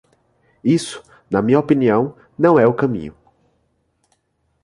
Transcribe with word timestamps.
Isso, 0.63 1.03
na 1.29 1.43
minha 1.43 1.59
opinião, 1.59 2.17
não 2.35 2.57
é 2.57 2.65
o 2.65 2.73
caminho. 2.73 3.15